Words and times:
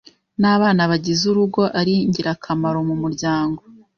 n’abana 0.41 0.81
bagize 0.91 1.23
urugo, 1.31 1.61
ari 1.79 1.95
ngirakamaro 2.09 2.79
mu 2.89 2.95
muryango 3.03 3.61